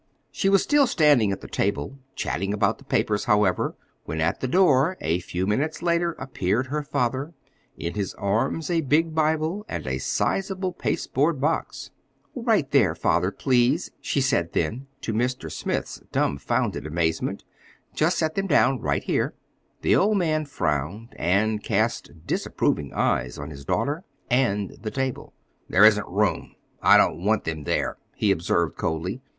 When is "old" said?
19.95-20.17